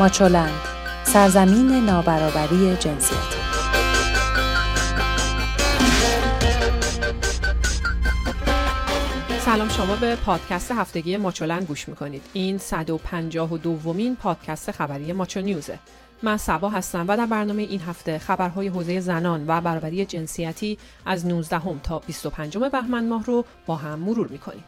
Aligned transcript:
ماچولند. 0.00 0.60
سرزمین 1.04 1.84
نابرابری 1.84 2.76
جنسیتی 2.76 3.38
سلام 9.40 9.68
شما 9.68 9.96
به 9.96 10.16
پادکست 10.16 10.72
هفتگی 10.72 11.16
ماچولند 11.16 11.66
گوش 11.66 11.88
می‌کنید. 11.88 12.22
این 12.32 12.58
152 12.58 13.58
دومین 13.58 14.16
پادکست 14.16 14.70
خبری 14.70 15.12
ماچو 15.12 15.40
نیوزه. 15.40 15.78
من 16.22 16.36
سبا 16.36 16.68
هستم 16.68 17.04
و 17.08 17.16
در 17.16 17.26
برنامه 17.26 17.62
این 17.62 17.80
هفته 17.80 18.18
خبرهای 18.18 18.68
حوزه 18.68 19.00
زنان 19.00 19.44
و 19.46 19.60
برابری 19.60 20.04
جنسیتی 20.04 20.78
از 21.06 21.26
19 21.26 21.60
تا 21.82 21.98
25 21.98 22.58
بهمن 22.58 23.08
ماه 23.08 23.24
رو 23.24 23.44
با 23.66 23.76
هم 23.76 23.98
مرور 23.98 24.28
می‌کنیم. 24.28 24.64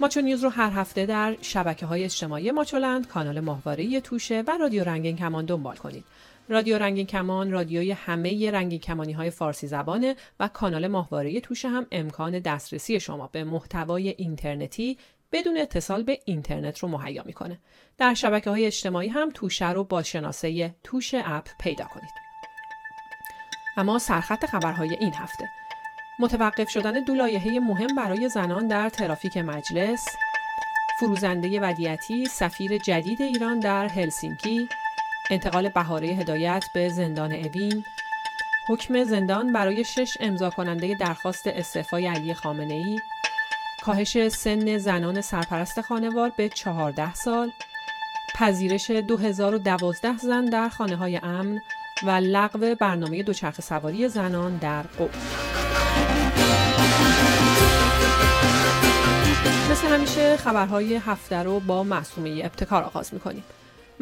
ماچو 0.00 0.20
نیوز 0.20 0.44
رو 0.44 0.50
هر 0.50 0.70
هفته 0.70 1.06
در 1.06 1.36
شبکه 1.42 1.86
های 1.86 2.04
اجتماعی 2.04 2.50
ماچولند، 2.50 3.08
کانال 3.08 3.40
ماهواره 3.40 4.00
توشه 4.00 4.44
و 4.46 4.58
رادیو 4.58 4.84
رنگین 4.84 5.16
کمان 5.16 5.44
دنبال 5.44 5.76
کنید. 5.76 6.04
رادیو 6.48 6.78
رنگین 6.78 7.06
کمان 7.06 7.50
رادیوی 7.50 7.92
همه 7.92 8.50
رنگین 8.50 8.78
کمانی 8.78 9.12
های 9.12 9.30
فارسی 9.30 9.66
زبانه 9.66 10.16
و 10.40 10.48
کانال 10.48 10.86
ماهواره 10.86 11.40
توشه 11.40 11.68
هم 11.68 11.86
امکان 11.92 12.38
دسترسی 12.38 13.00
شما 13.00 13.28
به 13.32 13.44
محتوای 13.44 14.08
اینترنتی 14.18 14.98
بدون 15.32 15.56
اتصال 15.58 16.02
به 16.02 16.18
اینترنت 16.24 16.78
رو 16.78 16.88
مهیا 16.88 17.22
می‌کنه. 17.26 17.58
در 17.98 18.14
شبکه 18.14 18.50
های 18.50 18.66
اجتماعی 18.66 19.08
هم 19.08 19.30
توشه 19.34 19.70
رو 19.70 19.84
با 19.84 20.02
شناسه 20.02 20.74
توشه 20.84 21.22
اپ 21.24 21.46
پیدا 21.58 21.84
کنید. 21.84 22.10
اما 23.76 23.98
سرخط 23.98 24.46
خبرهای 24.46 24.96
این 25.00 25.14
هفته 25.14 25.59
متوقف 26.20 26.70
شدن 26.70 26.92
دو 26.92 27.14
لایحه 27.14 27.60
مهم 27.60 27.94
برای 27.96 28.28
زنان 28.28 28.66
در 28.66 28.88
ترافیک 28.88 29.36
مجلس 29.36 30.08
فروزنده 31.00 31.60
ودیعتی 31.60 32.26
سفیر 32.26 32.78
جدید 32.78 33.22
ایران 33.22 33.58
در 33.58 33.88
هلسینکی 33.88 34.68
انتقال 35.30 35.68
بهاره 35.68 36.08
هدایت 36.08 36.64
به 36.74 36.88
زندان 36.88 37.32
اوین 37.32 37.84
حکم 38.68 39.04
زندان 39.04 39.52
برای 39.52 39.84
شش 39.84 40.16
امضا 40.20 40.50
کننده 40.50 40.94
درخواست 40.94 41.46
استعفای 41.46 42.06
علی 42.06 42.34
خامنه 42.34 42.74
ای 42.74 43.00
کاهش 43.82 44.28
سن 44.28 44.78
زنان 44.78 45.20
سرپرست 45.20 45.80
خانوار 45.80 46.32
به 46.36 46.48
14 46.48 47.14
سال 47.14 47.52
پذیرش 48.34 48.90
2012 48.90 50.16
زن 50.16 50.44
در 50.44 50.68
خانه 50.68 50.96
های 50.96 51.20
امن 51.22 51.60
و 52.02 52.10
لغو 52.10 52.74
برنامه 52.74 53.22
دوچرخه 53.22 53.62
سواری 53.62 54.08
زنان 54.08 54.56
در 54.56 54.82
قوم 54.82 55.10
مثل 59.70 59.86
همیشه 59.88 60.36
خبرهای 60.36 60.96
هفته 60.96 61.36
رو 61.36 61.60
با 61.60 61.82
معصومه 61.82 62.40
ابتکار 62.44 62.82
آغاز 62.82 63.14
می‌کنیم. 63.14 63.44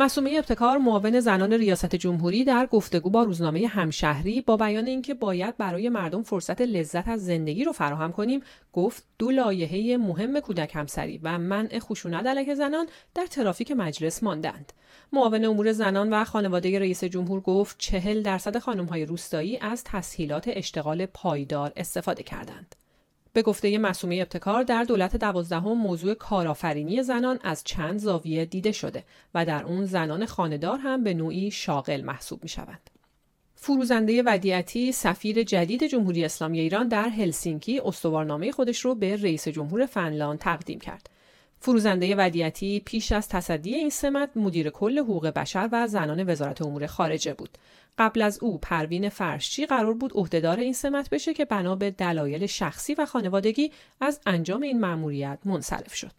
مسومه 0.00 0.34
ابتکار 0.38 0.78
معاون 0.78 1.20
زنان 1.20 1.52
ریاست 1.52 1.96
جمهوری 1.96 2.44
در 2.44 2.66
گفتگو 2.66 3.10
با 3.10 3.22
روزنامه 3.22 3.66
همشهری 3.66 4.40
با 4.40 4.56
بیان 4.56 4.86
اینکه 4.86 5.14
باید 5.14 5.56
برای 5.56 5.88
مردم 5.88 6.22
فرصت 6.22 6.60
لذت 6.60 7.08
از 7.08 7.24
زندگی 7.24 7.64
رو 7.64 7.72
فراهم 7.72 8.12
کنیم 8.12 8.40
گفت 8.72 9.04
دو 9.18 9.30
لایحه 9.30 9.96
مهم 9.96 10.40
کودک 10.40 10.76
همسری 10.76 11.20
و 11.22 11.38
منع 11.38 11.78
خشونت 11.78 12.26
علیه 12.26 12.54
زنان 12.54 12.86
در 13.14 13.26
ترافیک 13.26 13.70
مجلس 13.70 14.22
ماندند. 14.22 14.72
معاون 15.12 15.44
امور 15.44 15.72
زنان 15.72 16.12
و 16.12 16.24
خانواده 16.24 16.78
رئیس 16.78 17.04
جمهور 17.04 17.40
گفت 17.40 17.76
چهل 17.78 18.22
درصد 18.22 18.58
خانمهای 18.58 19.06
روستایی 19.06 19.58
از 19.58 19.84
تسهیلات 19.84 20.44
اشتغال 20.48 21.06
پایدار 21.06 21.72
استفاده 21.76 22.22
کردند. 22.22 22.74
به 23.32 23.42
گفته 23.42 23.78
مسومه 23.78 24.16
ابتکار 24.16 24.62
در 24.62 24.84
دولت 24.84 25.16
دوازدهم 25.16 25.78
موضوع 25.78 26.14
کارآفرینی 26.14 27.02
زنان 27.02 27.38
از 27.42 27.64
چند 27.64 27.98
زاویه 27.98 28.44
دیده 28.44 28.72
شده 28.72 29.04
و 29.34 29.44
در 29.44 29.64
اون 29.64 29.84
زنان 29.84 30.26
خاندار 30.26 30.78
هم 30.78 31.04
به 31.04 31.14
نوعی 31.14 31.50
شاغل 31.50 32.00
محسوب 32.00 32.42
می 32.42 32.48
شوند. 32.48 32.90
فروزنده 33.54 34.22
ودیعتی 34.26 34.92
سفیر 34.92 35.42
جدید 35.42 35.86
جمهوری 35.86 36.24
اسلامی 36.24 36.60
ایران 36.60 36.88
در 36.88 37.08
هلسینکی 37.08 37.80
استوارنامه 37.84 38.52
خودش 38.52 38.80
رو 38.80 38.94
به 38.94 39.16
رئیس 39.16 39.48
جمهور 39.48 39.86
فنلاند 39.86 40.38
تقدیم 40.38 40.78
کرد. 40.78 41.10
فروزنده 41.60 42.14
ودیعتی 42.16 42.82
پیش 42.84 43.12
از 43.12 43.28
تصدی 43.28 43.74
این 43.74 43.90
سمت 43.90 44.30
مدیر 44.36 44.70
کل 44.70 44.98
حقوق 44.98 45.26
بشر 45.26 45.68
و 45.72 45.86
زنان 45.86 46.30
وزارت 46.30 46.62
امور 46.62 46.86
خارجه 46.86 47.34
بود. 47.34 47.58
قبل 47.98 48.22
از 48.22 48.38
او 48.42 48.58
پروین 48.58 49.08
فرشچی 49.08 49.66
قرار 49.66 49.94
بود 49.94 50.12
عهدهدار 50.14 50.60
این 50.60 50.72
سمت 50.72 51.10
بشه 51.10 51.34
که 51.34 51.44
بنا 51.44 51.76
به 51.76 51.90
دلایل 51.90 52.46
شخصی 52.46 52.94
و 52.94 53.06
خانوادگی 53.06 53.72
از 54.00 54.20
انجام 54.26 54.62
این 54.62 54.80
مأموریت 54.80 55.38
منصرف 55.44 55.94
شد. 55.94 56.12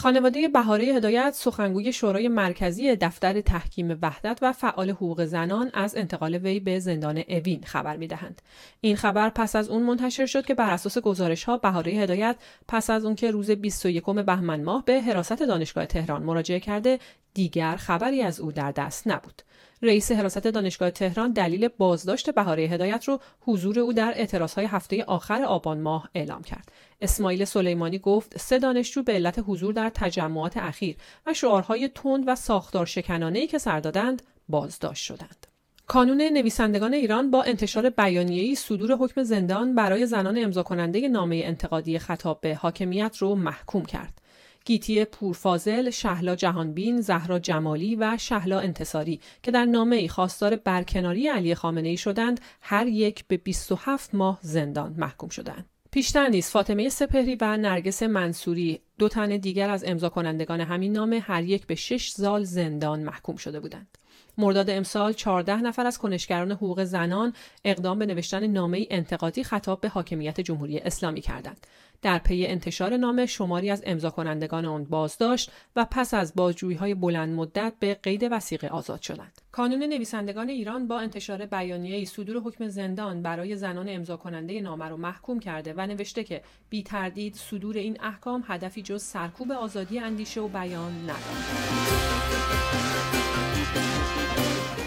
خانواده 0.00 0.48
بهاره 0.48 0.84
هدایت 0.84 1.34
سخنگوی 1.34 1.92
شورای 1.92 2.28
مرکزی 2.28 2.96
دفتر 2.96 3.40
تحکیم 3.40 3.98
وحدت 4.02 4.38
و 4.42 4.52
فعال 4.52 4.90
حقوق 4.90 5.24
زنان 5.24 5.70
از 5.74 5.96
انتقال 5.96 6.34
وی 6.34 6.60
به 6.60 6.78
زندان 6.78 7.22
اوین 7.28 7.62
خبر 7.64 7.96
می‌دهند 7.96 8.42
این 8.80 8.96
خبر 8.96 9.28
پس 9.28 9.56
از 9.56 9.68
اون 9.68 9.82
منتشر 9.82 10.26
شد 10.26 10.46
که 10.46 10.54
بر 10.54 10.70
اساس 10.70 10.98
گزارش 10.98 11.44
ها 11.44 11.56
بهاره 11.56 11.92
هدایت 11.92 12.36
پس 12.68 12.90
از 12.90 13.04
اون 13.04 13.14
که 13.14 13.30
روز 13.30 13.50
21 13.50 14.04
بهمن 14.04 14.64
ماه 14.64 14.84
به 14.84 15.00
حراست 15.00 15.42
دانشگاه 15.42 15.86
تهران 15.86 16.22
مراجعه 16.22 16.60
کرده 16.60 16.98
دیگر 17.38 17.76
خبری 17.76 18.22
از 18.22 18.40
او 18.40 18.52
در 18.52 18.72
دست 18.72 19.06
نبود 19.06 19.42
رئیس 19.82 20.12
حراست 20.12 20.46
دانشگاه 20.46 20.90
تهران 20.90 21.32
دلیل 21.32 21.68
بازداشت 21.68 22.30
بهاره 22.30 22.62
هدایت 22.62 23.04
رو 23.04 23.20
حضور 23.40 23.78
او 23.80 23.92
در 23.92 24.12
اعتراضهای 24.16 24.66
هفته 24.66 25.04
آخر 25.04 25.42
آبان 25.42 25.80
ماه 25.80 26.08
اعلام 26.14 26.42
کرد. 26.42 26.72
اسماعیل 27.00 27.44
سلیمانی 27.44 27.98
گفت 27.98 28.38
سه 28.38 28.58
دانشجو 28.58 29.02
به 29.02 29.12
علت 29.12 29.44
حضور 29.46 29.72
در 29.72 29.90
تجمعات 29.94 30.56
اخیر 30.56 30.96
و 31.26 31.34
شعارهای 31.34 31.88
تند 31.88 32.24
و 32.26 32.34
ساختار 32.34 32.86
شکنانه‌ای 32.86 33.46
که 33.46 33.58
سر 33.58 33.80
دادند 33.80 34.22
بازداشت 34.48 35.04
شدند. 35.04 35.46
کانون 35.86 36.22
نویسندگان 36.22 36.94
ایران 36.94 37.30
با 37.30 37.42
انتشار 37.42 37.90
بیانیه‌ای 37.90 38.54
صدور 38.54 38.92
حکم 38.92 39.22
زندان 39.22 39.74
برای 39.74 40.06
زنان 40.06 40.38
امضا 40.38 40.62
کننده 40.62 41.08
نامه 41.08 41.42
انتقادی 41.44 41.98
خطاب 41.98 42.40
به 42.40 42.54
حاکمیت 42.54 43.16
رو 43.16 43.34
محکوم 43.34 43.84
کرد. 43.84 44.27
گیتی 44.64 45.04
پورفازل، 45.04 45.90
شهلا 45.90 46.34
جهانبین، 46.34 47.00
زهرا 47.00 47.38
جمالی 47.38 47.96
و 47.96 48.16
شهلا 48.20 48.60
انتصاری 48.60 49.20
که 49.42 49.50
در 49.50 49.64
نامه 49.64 49.96
ای 49.96 50.08
خواستار 50.08 50.56
برکناری 50.56 51.28
علی 51.28 51.54
خامنه 51.54 51.88
ای 51.88 51.96
شدند 51.96 52.40
هر 52.60 52.86
یک 52.86 53.24
به 53.28 53.36
27 53.36 54.14
ماه 54.14 54.38
زندان 54.42 54.94
محکوم 54.98 55.28
شدند. 55.28 55.66
پیشتر 55.90 56.28
نیز 56.28 56.46
فاطمه 56.46 56.88
سپهری 56.88 57.36
و 57.40 57.56
نرگس 57.56 58.02
منصوری 58.02 58.80
دو 58.98 59.08
تن 59.08 59.36
دیگر 59.36 59.70
از 59.70 59.84
امضا 59.84 60.08
کنندگان 60.08 60.60
همین 60.60 60.92
نامه 60.92 61.20
هر 61.20 61.42
یک 61.42 61.66
به 61.66 61.74
6 61.74 62.08
سال 62.08 62.44
زندان 62.44 63.00
محکوم 63.00 63.36
شده 63.36 63.60
بودند. 63.60 63.97
مرداد 64.38 64.70
امسال 64.70 65.12
14 65.12 65.56
نفر 65.56 65.86
از 65.86 65.98
کنشگران 65.98 66.52
حقوق 66.52 66.84
زنان 66.84 67.32
اقدام 67.64 67.98
به 67.98 68.06
نوشتن 68.06 68.46
نامه 68.46 68.86
انتقادی 68.90 69.44
خطاب 69.44 69.80
به 69.80 69.88
حاکمیت 69.88 70.40
جمهوری 70.40 70.78
اسلامی 70.78 71.20
کردند. 71.20 71.66
در 72.02 72.18
پی 72.18 72.46
انتشار 72.46 72.96
نامه 72.96 73.26
شماری 73.26 73.70
از 73.70 73.82
امضا 73.86 74.10
کنندگان 74.10 74.64
آن 74.64 74.84
بازداشت 74.84 75.50
و 75.76 75.86
پس 75.90 76.14
از 76.14 76.32
بازجویی 76.34 76.76
های 76.76 76.94
بلند 76.94 77.34
مدت 77.34 77.72
به 77.80 77.94
قید 77.94 78.28
وسیقه 78.30 78.68
آزاد 78.68 79.02
شدند. 79.02 79.40
کانون 79.58 79.82
نویسندگان 79.82 80.48
ایران 80.48 80.88
با 80.88 81.00
انتشار 81.00 81.46
بیانیه 81.46 82.04
صدور 82.04 82.36
حکم 82.36 82.68
زندان 82.68 83.22
برای 83.22 83.56
زنان 83.56 83.86
امضا 83.88 84.16
کننده 84.16 84.60
نامه 84.60 84.88
را 84.88 84.96
محکوم 84.96 85.40
کرده 85.40 85.74
و 85.76 85.86
نوشته 85.86 86.24
که 86.24 86.42
بی 86.70 86.82
تردید 86.82 87.34
صدور 87.34 87.76
این 87.76 87.96
احکام 88.00 88.44
هدفی 88.48 88.82
جز 88.82 89.02
سرکوب 89.02 89.52
آزادی 89.52 89.98
اندیشه 89.98 90.40
و 90.40 90.48
بیان 90.48 90.92
ندارد. 91.02 91.78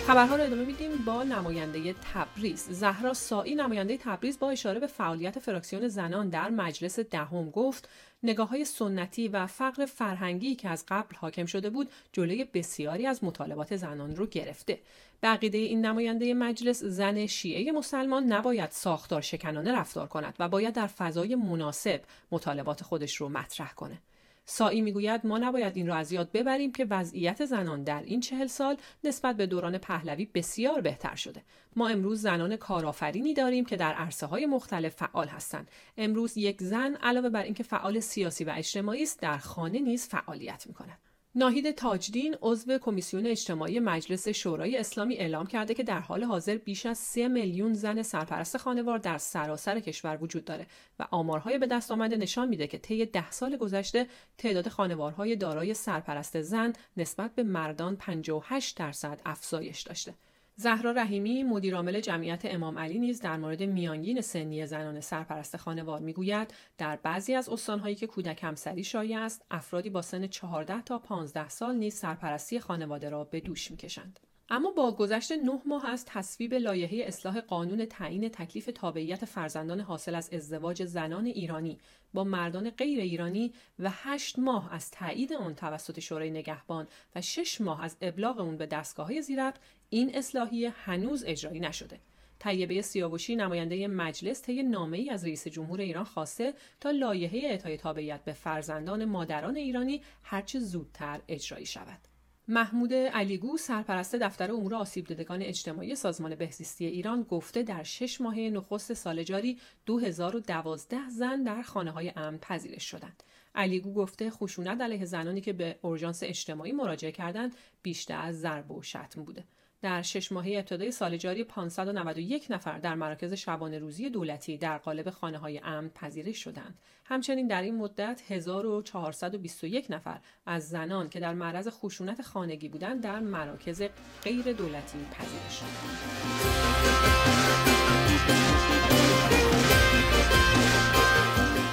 خبرها 0.08 0.36
رو 0.36 0.44
ادامه 0.44 0.66
میدیم 0.66 0.92
با 1.06 1.24
نماینده 1.24 1.96
تبریز 2.14 2.68
زهرا 2.70 3.14
سایی 3.14 3.56
نماینده 3.56 3.98
تبریز 3.98 4.40
با 4.40 4.50
اشاره 4.50 4.80
به 4.80 4.88
فعالیت 4.88 5.40
فراکسیون 5.40 5.88
زنان 5.88 6.30
در 6.30 6.50
مجلس 6.50 7.00
دهم 7.00 7.50
گفت 7.50 7.90
نگاه 8.24 8.50
های 8.50 8.66
سنتی 8.66 9.28
و 9.28 9.48
فقر 9.48 9.86
فرهنگی 9.86 10.56
که 10.56 10.70
از 10.70 10.86
قبل 10.88 11.16
حاکم 11.16 11.46
شده 11.46 11.70
بود 11.70 11.90
جلوی 12.12 12.46
بسیاری 12.54 13.08
از 13.08 13.24
مطالبات 13.24 13.76
زنان 13.76 14.16
رو 14.16 14.26
گرفته. 14.26 14.80
بقیده 15.24 15.58
این 15.58 15.86
نماینده 15.86 16.34
مجلس 16.34 16.84
زن 16.84 17.26
شیعه 17.26 17.72
مسلمان 17.72 18.24
نباید 18.26 18.72
ساختار 18.72 19.22
شکنانه 19.22 19.80
رفتار 19.80 20.08
کند 20.08 20.36
و 20.40 20.50
باید 20.50 20.74
در 20.74 20.88
فضای 20.88 21.36
مناسب 21.36 22.02
مطالبات 22.32 22.84
خودش 22.84 23.16
رو 23.16 23.30
مطرح 23.30 23.74
کنه. 23.74 23.98
سایی 24.46 24.82
می‌گوید 24.82 25.26
ما 25.26 25.38
نباید 25.38 25.78
این 25.78 25.88
را 25.88 25.96
از 25.96 26.12
یاد 26.12 26.32
ببریم 26.32 26.72
که 26.72 26.86
وضعیت 26.90 27.46
زنان 27.46 27.84
در 27.84 28.04
این 28.04 28.20
چهل 28.20 28.48
سال 28.48 28.78
نسبت 29.04 29.38
به 29.38 29.46
دوران 29.46 29.78
پهلوی 29.78 30.26
بسیار 30.26 30.82
بهتر 30.82 31.16
شده. 31.16 31.44
ما 31.76 31.88
امروز 31.88 32.22
زنان 32.22 32.56
کارآفرینی 32.56 33.34
داریم 33.34 33.66
که 33.66 33.76
در 33.76 33.94
عرصه 33.94 34.26
های 34.26 34.46
مختلف 34.46 34.96
فعال 34.96 35.28
هستند. 35.28 35.72
امروز 35.98 36.38
یک 36.38 36.64
زن 36.64 36.96
علاوه 36.96 37.30
بر 37.30 37.44
اینکه 37.44 37.64
فعال 37.64 38.00
سیاسی 38.00 38.44
و 38.44 38.54
اجتماعی 38.56 39.04
است 39.04 39.20
در 39.20 39.38
خانه 39.38 39.80
نیز 39.80 40.08
فعالیت 40.08 40.68
می 40.68 40.74
کند 40.74 41.11
ناهید 41.36 41.72
تاجدین 41.72 42.36
عضو 42.42 42.78
کمیسیون 42.78 43.26
اجتماعی 43.26 43.80
مجلس 43.80 44.28
شورای 44.28 44.78
اسلامی 44.78 45.16
اعلام 45.16 45.48
کرده 45.48 45.74
که 45.74 45.84
در 45.84 46.00
حال 46.00 46.24
حاضر 46.24 46.58
بیش 46.58 46.86
از 46.86 46.98
3 46.98 47.28
میلیون 47.28 47.74
زن 47.74 48.02
سرپرست 48.02 48.58
خانوار 48.58 48.98
در 48.98 49.18
سراسر 49.18 49.80
کشور 49.80 50.18
وجود 50.22 50.46
داره 50.46 50.68
و 51.00 51.08
آمارهای 51.12 51.58
به 51.58 51.68
دست 51.68 51.92
آمده 51.92 52.18
نشان 52.18 52.50
میده 52.50 52.68
که 52.68 52.78
طی 52.78 53.06
ده 53.06 53.32
سال 53.32 53.58
گذشته 53.58 54.08
تعداد 54.38 54.68
خانوارهای 54.68 55.36
دارای 55.36 55.74
سرپرست 55.74 56.42
زن 56.42 56.74
نسبت 56.98 57.36
به 57.36 57.44
مردان 57.44 57.96
58 57.96 58.78
درصد 58.78 59.22
افزایش 59.26 59.82
داشته. 59.82 60.14
زهرا 60.56 60.92
رحیمی 60.92 61.44
مدیرعامل 61.44 62.00
جمعیت 62.00 62.42
امام 62.46 62.80
علی 62.80 63.00
نیز 63.00 63.22
در 63.22 63.38
مورد 63.38 63.64
میانگین 63.64 64.22
سنی 64.22 64.66
زنان 64.66 65.00
سرپرست 65.00 65.58
خانوار 65.58 66.00
می‌گوید 66.00 66.54
در 66.78 66.96
بعضی 66.96 67.34
از 67.34 67.50
استانهایی 67.50 67.96
که 67.96 68.08
کودک 68.08 68.44
همسری 68.44 68.84
شایع 68.84 69.20
است 69.20 69.46
افرادی 69.52 69.90
با 69.90 70.02
سن 70.02 70.28
14 70.28 70.82
تا 70.82 71.00
15 71.00 71.50
سال 71.50 71.76
نیز 71.76 71.96
سرپرستی 71.96 72.60
خانواده 72.60 73.10
را 73.10 73.24
به 73.24 73.40
دوش 73.40 73.72
می‌کشند. 73.72 74.20
اما 74.54 74.72
با 74.72 74.92
گذشت 74.92 75.32
نه 75.32 75.62
ماه 75.66 75.90
از 75.90 76.06
تصویب 76.06 76.54
لایحه 76.54 77.08
اصلاح 77.08 77.42
قانون 77.42 77.86
تعیین 77.86 78.30
تکلیف 78.30 78.70
تابعیت 78.76 79.26
فرزندان 79.26 79.80
حاصل 79.80 80.16
از 80.16 80.30
ازدواج 80.34 80.84
زنان 80.86 81.26
ایرانی 81.26 81.80
با 82.14 82.24
مردان 82.24 82.70
غیر 82.70 83.00
ایرانی 83.00 83.54
و 83.80 83.90
هشت 83.94 84.40
ماه 84.40 84.74
از 84.74 84.92
تایید 84.92 85.34
آن 85.34 85.56
توسط 85.56 86.00
شورای 86.00 86.30
نگهبان 86.30 86.88
و 87.16 87.22
شش 87.22 87.62
ماه 87.62 87.84
از 87.84 87.98
ابلاغ 88.02 88.40
اون 88.40 88.58
به 88.58 88.66
دستگاه 88.66 89.06
های 89.06 89.22
زیربط 89.22 89.56
این 89.90 90.16
اصلاحیه 90.16 90.70
هنوز 90.70 91.24
اجرایی 91.28 91.60
نشده. 91.60 92.00
طیبه 92.40 92.82
سیاوشی 92.82 93.36
نماینده 93.36 93.88
مجلس 93.88 94.42
طی 94.42 94.64
نامه 94.64 94.98
ای 94.98 95.10
از 95.10 95.24
رئیس 95.26 95.48
جمهور 95.48 95.80
ایران 95.80 96.04
خواسته 96.04 96.54
تا 96.80 96.92
لایحه 96.92 97.40
اعطای 97.50 97.78
تابعیت 97.78 98.24
به 98.24 98.34
فرزندان 98.34 99.06
مادران 99.06 99.56
ایرانی 99.56 100.02
هرچه 100.24 100.60
زودتر 100.60 101.22
اجرایی 101.28 101.66
شود. 101.66 102.11
محمود 102.52 102.94
علیگو 102.94 103.58
سرپرست 103.58 104.16
دفتر 104.16 104.52
امور 104.52 104.76
آسیب 104.76 105.08
دیدگان 105.08 105.42
اجتماعی 105.42 105.96
سازمان 105.96 106.36
بهزیستی 106.36 106.86
ایران 106.86 107.24
گفته 107.24 107.64
در 107.64 107.84
شش 107.84 108.22
ماه 108.22 108.40
نخست 108.40 108.94
سال 108.94 109.24
جاری 109.24 109.60
2012 109.86 111.10
زن 111.10 111.44
در 111.44 111.62
خانه 111.62 111.92
های 111.92 112.12
امن 112.16 112.38
پذیرش 112.38 112.84
شدند. 112.84 113.24
علیگو 113.56 113.94
گفته 113.94 114.30
خشونت 114.30 114.82
علیه 114.82 115.06
زنانی 115.06 115.42
که 115.42 115.54
به 115.54 115.80
اورژانس 115.82 116.24
اجتماعی 116.24 116.72
مراجعه 116.72 117.12
کردند 117.12 117.56
بیشتر 117.84 118.20
از 118.22 118.40
ضرب 118.40 118.72
و 118.72 118.82
شتم 118.82 119.24
بوده. 119.24 119.44
در 119.82 120.02
شش 120.02 120.32
ماهه 120.32 120.54
ابتدای 120.58 120.92
سال 120.92 121.18
جاری 121.18 121.44
591 121.44 122.48
نفر 122.50 122.80
در 122.80 122.96
مراکز 122.96 123.34
شبانه 123.34 123.80
روزی 123.80 124.10
دولتی 124.10 124.58
در 124.58 124.78
قالب 124.78 125.10
خانه 125.10 125.38
های 125.38 125.62
امن 125.64 125.90
پذیرش 125.90 126.44
شدند. 126.44 126.80
همچنین 127.06 127.48
در 127.48 127.62
این 127.62 127.76
مدت 127.76 128.22
1421 128.30 129.86
نفر 129.90 130.20
از 130.46 130.70
زنان 130.70 131.10
که 131.10 131.20
در 131.20 131.34
معرض 131.34 131.68
خشونت 131.68 132.22
خانگی 132.22 132.70
بودند 132.70 133.04
در 133.04 133.20
مراکز 133.20 133.84
غیر 134.24 134.54
دولتی 134.54 134.98
پذیرش 135.12 135.60
شدند. 135.60 136.92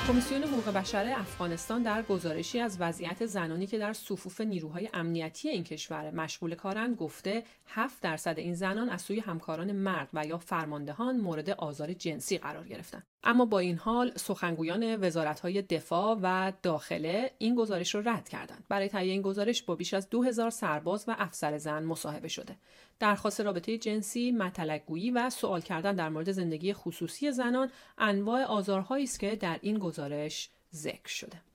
کمیسیون 0.08 0.42
حقوق 0.42 0.74
بشر 0.74 1.14
افغانستان 1.16 1.82
در 1.82 2.02
گزارشی 2.02 2.60
از 2.60 2.76
وضعیت 2.80 3.26
زنانی 3.26 3.66
که 3.66 3.78
در 3.78 3.92
صفوف 3.92 4.40
نیروهای 4.40 4.88
امنیتی 4.94 5.48
این 5.48 5.64
کشور 5.64 6.10
مشغول 6.10 6.54
کارند 6.54 6.96
گفته 6.96 7.44
7 7.66 8.02
درصد 8.02 8.38
این 8.38 8.54
زنان 8.54 8.88
از 8.88 9.02
سوی 9.02 9.20
همکاران 9.20 9.72
مرد 9.72 10.08
و 10.14 10.26
یا 10.26 10.38
فرماندهان 10.38 11.16
مورد 11.16 11.50
آزار 11.50 11.92
جنسی 11.92 12.38
قرار 12.38 12.68
گرفتند. 12.68 13.06
اما 13.24 13.44
با 13.44 13.58
این 13.58 13.76
حال 13.76 14.12
سخنگویان 14.16 15.04
وزارتهای 15.04 15.62
دفاع 15.62 16.18
و 16.22 16.52
داخله 16.62 17.30
این 17.38 17.54
گزارش 17.54 17.94
را 17.94 18.00
رد 18.00 18.28
کردند. 18.28 18.64
برای 18.68 18.88
تهیه 18.88 19.12
این 19.12 19.22
گزارش 19.22 19.62
با 19.62 19.74
بیش 19.74 19.94
از 19.94 20.10
2000 20.10 20.50
سرباز 20.50 21.04
و 21.08 21.14
افسر 21.18 21.58
زن 21.58 21.84
مصاحبه 21.84 22.28
شده. 22.28 22.56
درخواست 23.00 23.40
رابطه 23.40 23.78
جنسی، 23.78 24.32
مطلقگویی 24.32 25.10
و 25.10 25.30
سوال 25.30 25.60
کردن 25.60 25.94
در 25.94 26.08
مورد 26.08 26.32
زندگی 26.32 26.72
خصوصی 26.72 27.32
زنان 27.32 27.70
انواع 27.98 28.44
آزارهایی 28.44 29.04
است 29.04 29.20
که 29.20 29.36
در 29.36 29.58
این 29.62 29.78
گزارش 29.78 30.50
ذکر 30.74 31.08
شده. 31.08 31.47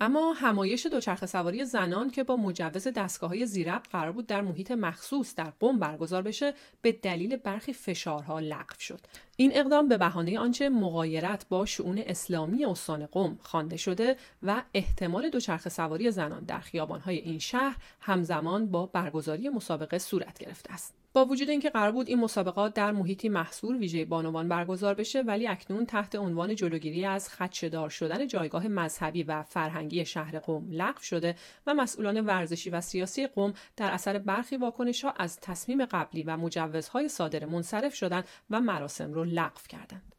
اما 0.00 0.32
همایش 0.32 0.86
دوچرخه 0.86 1.26
سواری 1.26 1.64
زنان 1.64 2.10
که 2.10 2.24
با 2.24 2.36
مجوز 2.36 2.88
دستگاه 2.88 3.30
های 3.30 3.46
زیرب 3.46 3.82
قرار 3.82 4.12
بود 4.12 4.26
در 4.26 4.40
محیط 4.40 4.70
مخصوص 4.70 5.34
در 5.34 5.52
قم 5.60 5.78
برگزار 5.78 6.22
بشه 6.22 6.54
به 6.82 6.92
دلیل 6.92 7.36
برخی 7.36 7.72
فشارها 7.72 8.40
لغو 8.40 8.74
شد. 8.78 9.00
این 9.36 9.52
اقدام 9.54 9.88
به 9.88 9.98
بهانه 9.98 10.38
آنچه 10.38 10.68
مغایرت 10.68 11.46
با 11.48 11.66
شعون 11.66 11.98
اسلامی 11.98 12.64
استان 12.64 13.06
قم 13.06 13.38
خوانده 13.42 13.76
شده 13.76 14.16
و 14.42 14.62
احتمال 14.74 15.30
دوچرخه 15.30 15.70
سواری 15.70 16.10
زنان 16.10 16.44
در 16.44 16.60
خیابانهای 16.60 17.16
این 17.16 17.38
شهر 17.38 17.76
همزمان 18.00 18.70
با 18.70 18.86
برگزاری 18.86 19.48
مسابقه 19.48 19.98
صورت 19.98 20.38
گرفته 20.38 20.72
است. 20.72 20.94
با 21.16 21.24
وجود 21.24 21.50
اینکه 21.50 21.70
قرار 21.70 21.92
بود 21.92 22.08
این 22.08 22.20
مسابقات 22.20 22.74
در 22.74 22.92
محیطی 22.92 23.28
محصور 23.28 23.76
ویژه 23.76 24.04
بانوان 24.04 24.48
برگزار 24.48 24.94
بشه 24.94 25.22
ولی 25.22 25.48
اکنون 25.48 25.86
تحت 25.86 26.14
عنوان 26.14 26.54
جلوگیری 26.54 27.04
از 27.04 27.28
خدشهدار 27.28 27.88
شدن 27.88 28.26
جایگاه 28.26 28.68
مذهبی 28.68 29.22
و 29.22 29.42
فرهنگی 29.42 30.04
شهر 30.04 30.38
قم 30.38 30.66
لغو 30.70 31.00
شده 31.00 31.36
و 31.66 31.74
مسئولان 31.74 32.20
ورزشی 32.20 32.70
و 32.70 32.80
سیاسی 32.80 33.26
قم 33.26 33.54
در 33.76 33.90
اثر 33.90 34.18
برخی 34.18 34.56
واکنش 34.56 35.04
ها 35.04 35.10
از 35.10 35.40
تصمیم 35.40 35.84
قبلی 35.84 36.22
و 36.22 36.36
مجوزهای 36.36 37.08
صادر 37.08 37.44
منصرف 37.44 37.94
شدند 37.94 38.24
و 38.50 38.60
مراسم 38.60 39.12
رو 39.12 39.24
لغو 39.24 39.60
کردند. 39.68 40.15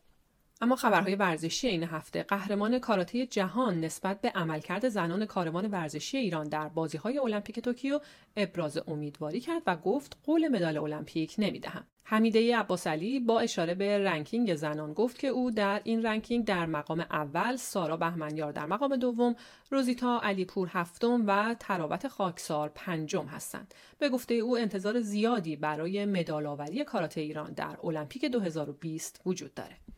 اما 0.61 0.75
خبرهای 0.75 1.15
ورزشی 1.15 1.67
این 1.67 1.83
هفته 1.83 2.23
قهرمان 2.23 2.79
کاراته 2.79 3.25
جهان 3.25 3.81
نسبت 3.81 4.21
به 4.21 4.29
عملکرد 4.29 4.89
زنان 4.89 5.25
کاروان 5.25 5.65
ورزشی 5.65 6.17
ایران 6.17 6.49
در 6.49 6.67
بازیهای 6.67 7.19
المپیک 7.19 7.59
توکیو 7.59 7.99
ابراز 8.37 8.79
امیدواری 8.87 9.39
کرد 9.39 9.61
و 9.67 9.75
گفت 9.75 10.17
قول 10.25 10.47
مدال 10.47 10.77
المپیک 10.77 11.35
نمی‌دهم 11.37 11.87
حمیده 12.03 12.57
عباس 12.57 12.87
علی 12.87 13.19
با 13.19 13.39
اشاره 13.39 13.75
به 13.75 13.97
ranking 13.97 14.55
زنان 14.55 14.93
گفت 14.93 15.19
که 15.19 15.27
او 15.27 15.51
در 15.51 15.81
این 15.83 16.03
ranking 16.03 16.45
در 16.45 16.65
مقام 16.65 16.99
اول، 16.99 17.55
سارا 17.55 17.97
بهمنیار 17.97 18.51
در 18.51 18.65
مقام 18.65 18.95
دوم، 18.95 19.35
روزیتا 19.71 20.21
علیپور 20.23 20.67
هفتم 20.71 21.23
و 21.27 21.55
تراوت 21.59 22.07
خاکسار 22.07 22.71
پنجم 22.75 23.25
هستند. 23.25 23.73
به 23.99 24.09
گفته 24.09 24.33
او 24.33 24.57
انتظار 24.57 25.01
زیادی 25.01 25.55
برای 25.55 26.05
مدال 26.05 26.45
آوری 26.45 26.83
کاراته 26.83 27.21
ایران 27.21 27.53
در 27.53 27.77
المپیک 27.83 28.25
2020 28.25 29.21
وجود 29.25 29.53
دارد. 29.53 29.96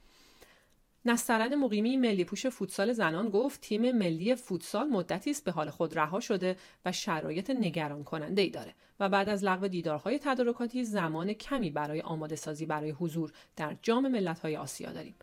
نسترن 1.06 1.56
مقیمی 1.56 1.98
ملی 1.98 2.24
پوش 2.24 2.48
فوتسال 2.48 2.94
زنان 2.94 3.30
گفت 3.30 3.62
تیم 3.62 3.92
ملی 3.92 4.36
فوتسال 4.36 4.88
مدتی 4.88 5.31
است 5.31 5.44
به 5.44 5.51
حال 5.51 5.69
خود 5.69 5.98
رها 5.98 6.19
شده 6.19 6.56
و 6.86 6.92
شرایط 6.92 7.50
نگران 7.50 8.04
کننده 8.04 8.42
ای 8.42 8.50
داره 8.50 8.74
و 9.00 9.10
بعد 9.10 9.30
از 9.30 9.44
لغو 9.44 9.68
دیدارهای 9.68 10.19
تدارکاتی 10.19 10.84
زمان 10.84 11.34
کمی 11.34 11.69
برای 11.69 12.01
آماده 12.01 12.36
سازی 12.36 12.66
برای 12.66 12.92
حضور 12.92 13.31
در 13.56 13.75
جام 13.81 14.07
ملت‌های 14.07 14.57
آسیا 14.57 14.92
داریم. 14.92 15.16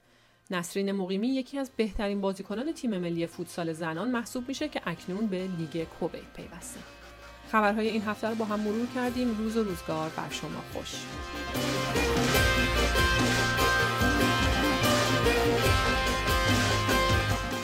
نسرین 0.51 0.93
مقیمی 0.93 1.29
یکی 1.29 1.59
از 1.59 1.71
بهترین 1.77 2.21
بازیکنان 2.21 2.73
تیم 2.73 2.99
ملی 2.99 3.27
فوتسال 3.27 3.73
زنان 3.73 4.11
محسوب 4.11 4.49
میشه 4.49 4.69
که 4.69 4.81
اکنون 4.87 5.27
به 5.27 5.49
لیگ 5.59 5.85
کوبیت 5.85 6.33
پیوسته. 6.37 6.81
خبرهای 7.49 7.89
این 7.89 8.03
هفته 8.03 8.29
رو 8.29 8.35
با 8.35 8.45
هم 8.45 8.61
مرور 8.61 8.87
کردیم. 8.95 9.39
روز 9.39 9.57
و 9.57 9.65
روزگار 9.65 10.11
بر 10.17 10.31
شما 10.31 10.61
خوش. 10.73 10.95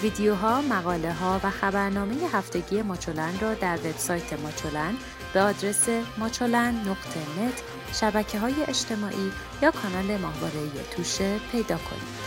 ویدیوها، 0.03 0.61
مقاله 0.61 1.13
ها 1.13 1.41
و 1.45 1.51
خبرنامه 1.51 2.15
هفتگی 2.33 2.83
ماچولن 2.83 3.39
را 3.41 3.55
در 3.55 3.77
وبسایت 3.77 4.33
ماچولن 4.33 4.95
به 5.35 5.41
آدرس 5.41 5.89
ماچولن 6.19 6.75
نقطه 6.75 7.21
نت 7.21 7.63
شبکه 7.93 8.39
های 8.39 8.55
اجتماعی 8.69 9.33
یا 9.63 9.71
کانال 9.71 10.17
ماهواره 10.21 10.61
توشه 10.97 11.39
پیدا 11.53 11.77
کنید. 11.77 12.23